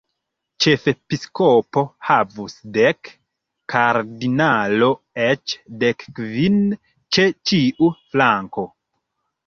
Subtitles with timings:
[0.65, 3.13] Ĉefepiskopo havus dek,
[3.75, 4.91] kardinalo
[5.29, 6.61] eĉ dekkvin
[7.17, 8.71] ĉe ĉiu flanko.